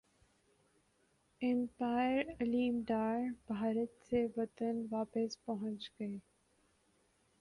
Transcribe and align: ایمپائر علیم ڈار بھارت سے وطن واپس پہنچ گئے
ایمپائر 1.41 2.31
علیم 2.39 2.81
ڈار 2.87 3.19
بھارت 3.47 4.03
سے 4.05 4.25
وطن 4.37 4.85
واپس 4.91 5.43
پہنچ 5.45 5.89
گئے 5.99 6.17